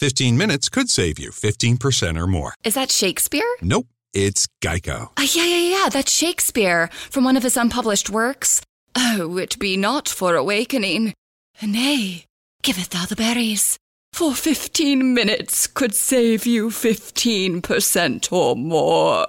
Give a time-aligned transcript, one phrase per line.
[0.00, 2.52] 15 minutes could save you 15% or more.
[2.64, 3.48] Is that Shakespeare?
[3.62, 5.08] Nope, it's Geico.
[5.16, 8.60] Ah, yeah, yeah, yeah, that's Shakespeare from one of his unpublished works.
[8.94, 11.14] Oh, it be not for awakening.
[11.62, 12.26] Nay,
[12.62, 13.78] giveth thou the berries.
[14.12, 19.26] For 15 minutes could save you 15% or more.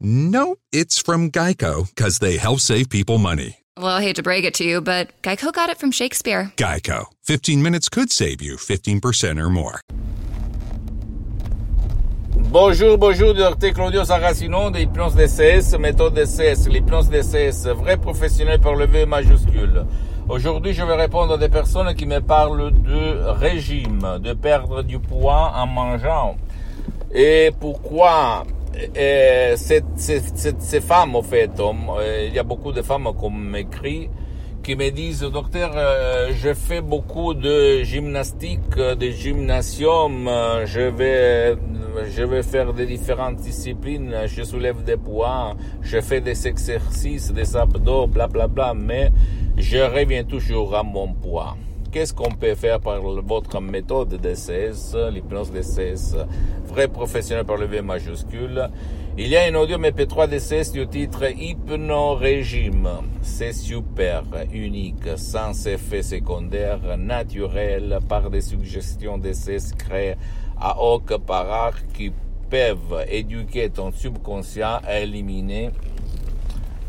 [0.00, 3.58] Nope, it's from Geico because they help save people money.
[3.76, 6.52] Well, I hate to break it to you, but Geico got it from Shakespeare.
[6.56, 7.06] Geico.
[7.24, 9.80] 15 minutes could save you 15% or more.
[12.52, 18.76] Bonjour, bonjour, docteur Claudio Saracino de l'hypnose DCS, méthode DCS, l'hypnose DCS, vrai professionnel par
[18.76, 19.84] le V majuscule.
[20.28, 25.00] Aujourd'hui, je vais répondre à des personnes qui me parlent de régime, de perdre du
[25.00, 26.36] poids en mangeant.
[27.12, 28.44] Et pourquoi?
[28.94, 34.10] Et ces femmes, en fait, euh, il y a beaucoup de femmes qui m'écrit
[34.62, 40.30] qui me disent, docteur, euh, je fais beaucoup de gymnastique, de gymnasium,
[40.64, 41.54] je vais,
[42.16, 47.54] je vais faire des différentes disciplines, je soulève des poids, je fais des exercices, des
[47.54, 49.12] abdos, bla bla bla, mais
[49.58, 51.58] je reviens toujours à mon poids.
[51.94, 56.16] Qu'est-ce qu'on peut faire par votre méthode DCS, l'hypnose DCS,
[56.66, 58.68] vrai professionnel par le V majuscule
[59.16, 62.88] Il y a un audio MP3 DCS du titre Hypno-régime.
[63.22, 70.16] C'est super, unique, sans effet secondaire, naturel, par des suggestions DCS créées
[70.60, 72.10] à haute par qui
[72.50, 75.70] peuvent éduquer ton subconscient à éliminer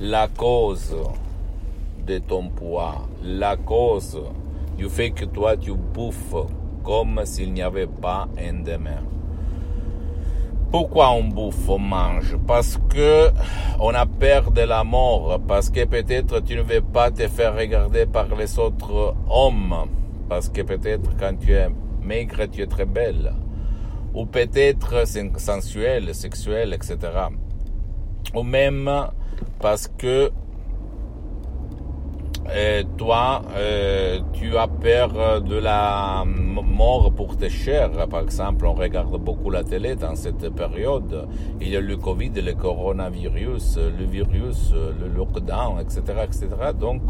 [0.02, 0.96] la cause
[2.08, 4.20] de ton poids, la cause
[4.78, 6.36] du fait que toi tu bouffes
[6.84, 9.04] comme s'il n'y avait pas un demain.
[10.72, 12.38] Pourquoi on bouffe, on mange?
[12.46, 13.30] Parce que
[13.80, 17.56] on a peur de la mort, parce que peut-être tu ne veux pas te faire
[17.56, 19.88] regarder par les autres hommes,
[20.28, 21.70] parce que peut-être quand tu es
[22.02, 23.32] maigre, tu es très belle,
[24.14, 26.98] ou peut-être sensuel, sexuel, etc.
[28.34, 28.92] Ou même
[29.60, 30.32] parce que
[32.98, 38.08] toi, euh, tu as peur de la mort pour tes chers.
[38.08, 41.28] Par exemple, on regarde beaucoup la télé dans cette période.
[41.60, 46.48] Il y a le Covid, le coronavirus, le virus, le lockdown, etc., etc.
[46.80, 47.02] Donc,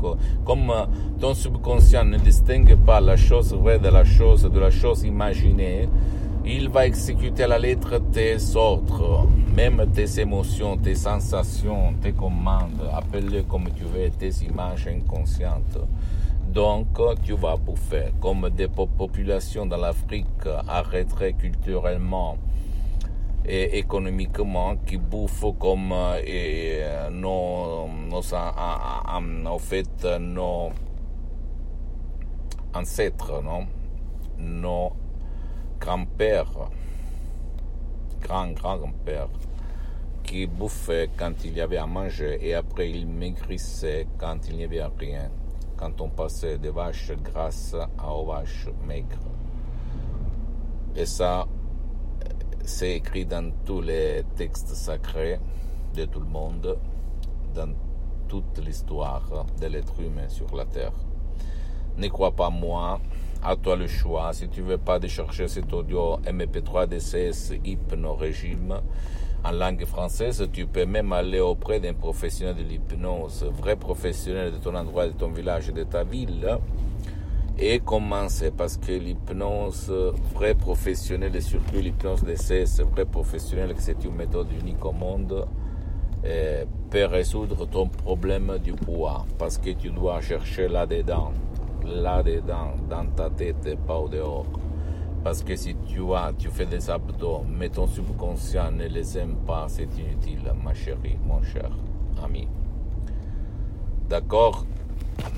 [0.46, 0.72] comme
[1.20, 5.90] ton subconscient ne distingue pas la chose vraie de la chose, de la chose imaginée,
[6.48, 12.88] il va exécuter à la lettre tes ordres, même tes émotions, tes sensations, tes commandes,
[12.94, 15.80] appelle-le comme tu veux, tes images inconscientes.
[16.48, 16.88] Donc,
[17.24, 20.26] tu vas bouffer, comme des populations dans l'Afrique
[20.68, 22.38] arrêteraient culturellement
[23.44, 25.94] et économiquement, qui bouffent comme
[26.26, 26.82] et,
[27.12, 30.70] nos, nos, fait, nos
[32.74, 33.66] ancêtres, non?
[34.38, 34.92] Nos
[35.86, 36.48] grand-père,
[38.24, 39.28] grand-grand-père,
[40.24, 44.64] qui bouffait quand il y avait à manger et après il maigrissait quand il n'y
[44.64, 45.30] avait rien,
[45.78, 49.30] quand on passait des vaches grasses à vaches maigres.
[50.96, 51.46] Et ça,
[52.64, 55.40] c'est écrit dans tous les textes sacrés
[55.94, 56.80] de tout le monde,
[57.54, 57.76] dans
[58.28, 60.94] toute l'histoire de l'être humain sur la terre.
[61.98, 63.00] Ne crois pas moi,
[63.46, 64.34] à toi le choix.
[64.34, 68.82] Si tu veux pas décharger cet audio MP3 DCS Hypno Régime
[69.44, 74.58] en langue française, tu peux même aller auprès d'un professionnel de l'hypnose, vrai professionnel de
[74.58, 76.58] ton endroit, de ton village, de ta ville,
[77.60, 79.94] et commencer parce que l'hypnose,
[80.34, 85.46] vrai professionnel et surtout l'hypnose DCS, vrai professionnel, c'est une méthode unique au monde,
[86.24, 91.32] eh, peut résoudre ton problème du poids parce que tu dois chercher là-dedans
[91.86, 94.46] là-dedans, dans ta tête et pas au dehors.
[95.24, 99.36] Parce que si tu as, tu fais des abdos, mais ton subconscient ne les aime
[99.48, 101.70] pas, c'est inutile, ma chérie, mon cher
[102.24, 102.48] ami.
[104.08, 104.66] D'accord?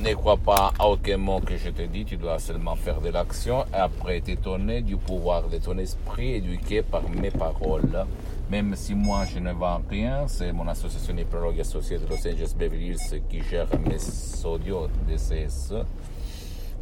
[0.03, 3.09] Ne crois pas à aucun mot que je te dis, tu dois seulement faire de
[3.09, 8.05] l'action et après t'étonner du pouvoir de ton esprit éduqué par mes paroles.
[8.49, 12.53] Même si moi je ne vends rien, c'est mon association hypnologue associée de Los Angeles
[12.57, 13.97] Beverly Hills qui gère mes
[14.45, 15.73] audios DCS.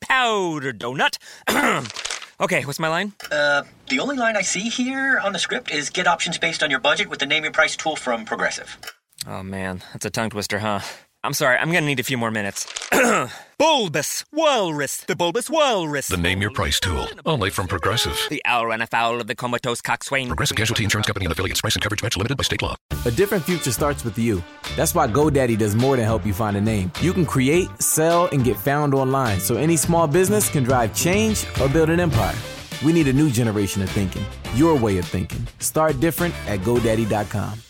[0.00, 1.18] Powder Donut.
[2.40, 3.12] okay, what's my line?
[3.32, 6.70] Uh, the only line I see here on the script is get options based on
[6.70, 8.78] your budget with the name your price tool from Progressive.
[9.28, 10.80] Oh man, that's a tongue twister, huh?
[11.24, 12.72] I'm sorry, I'm gonna need a few more minutes.
[13.58, 16.06] bulbous Walrus, the Bulbous Walrus.
[16.06, 18.16] The Name Your Price tool, only from Progressive.
[18.30, 20.28] The owl ran afoul of the comatose coxswain.
[20.28, 21.60] Progressive Casualty Insurance Company and affiliates.
[21.60, 22.76] Price and coverage match limited by state law.
[23.04, 24.44] A different future starts with you.
[24.76, 26.92] That's why GoDaddy does more than help you find a name.
[27.00, 31.44] You can create, sell, and get found online, so any small business can drive change
[31.60, 32.36] or build an empire.
[32.84, 34.24] We need a new generation of thinking.
[34.54, 35.44] Your way of thinking.
[35.58, 37.62] Start different at GoDaddy.com.